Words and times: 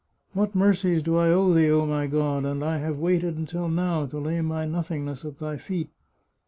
What 0.33 0.55
mercies 0.55 1.03
do 1.03 1.15
I 1.15 1.29
owe 1.29 1.53
thee, 1.53 1.69
oh, 1.69 1.85
my 1.85 2.07
God! 2.07 2.43
and 2.43 2.65
I 2.65 2.79
have 2.79 2.97
waited 2.97 3.37
until 3.37 3.69
now 3.69 4.07
to 4.07 4.17
lay 4.17 4.41
my 4.41 4.65
nothingness 4.65 5.23
at 5.25 5.37
Thy 5.37 5.57
feet. 5.57 5.91